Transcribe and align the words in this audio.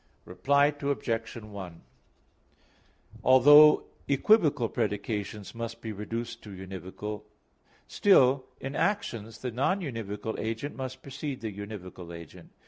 Reply 0.25 0.73
Obj. 0.81 1.33
1: 1.35 1.81
Although 3.23 3.83
equivocal 4.07 4.67
predications 4.67 5.53
must 5.53 5.79
be 5.79 5.91
reduced 5.91 6.41
to 6.41 6.49
univocal, 6.49 7.21
still 7.87 8.43
in 8.59 8.75
actions, 8.75 9.37
the 9.41 9.51
non 9.51 9.79
univocal 9.81 10.39
agent 10.39 10.75
must 10.75 11.03
precede 11.03 11.41
the 11.41 11.55
univocal 11.55 12.17
agent. 12.17 12.49